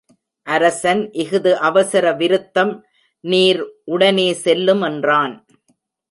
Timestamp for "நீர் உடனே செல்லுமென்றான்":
3.23-5.35